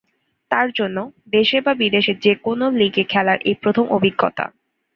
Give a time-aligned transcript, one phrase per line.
[0.51, 0.97] তার জন্য,
[1.27, 4.45] দেশে বা বিদেশে যে কোনও লিগে খেলার এই প্রথম অভিজ্ঞতা।